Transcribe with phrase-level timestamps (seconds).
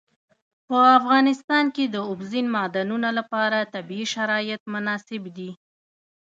[0.67, 5.51] په افغانستان کې د اوبزین معدنونه لپاره طبیعي شرایط مناسب دي.